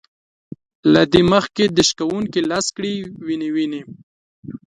له 0.93 1.01
دې 1.11 1.21
مخکې 1.33 1.63
د 1.69 1.77
شکوونکي 1.87 2.41
لاس 2.51 2.67
کړي 2.75 2.93
وينې 3.25 3.49
وينې 3.55 3.81